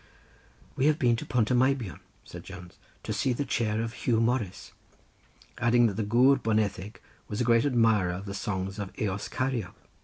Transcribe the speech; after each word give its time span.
"We 0.75 0.87
have 0.87 0.97
been 0.97 1.15
to 1.17 1.27
Pont 1.27 1.51
y 1.51 1.55
Meibion," 1.55 1.99
said 2.25 2.43
Jones, 2.43 2.79
"to 3.03 3.13
see 3.13 3.33
the 3.33 3.45
chair 3.45 3.83
of 3.83 3.93
Huw 3.93 4.19
Morris," 4.19 4.71
adding 5.59 5.85
that 5.85 5.93
the 5.95 6.03
Gwr 6.03 6.41
Boneddig 6.41 6.99
was 7.27 7.39
a 7.39 7.43
great 7.43 7.65
admirer 7.67 8.13
of 8.13 8.25
the 8.25 8.33
songs 8.33 8.79
of 8.79 8.91
the 8.93 9.03
Eos 9.03 9.29
Ceiriog. 9.29 9.75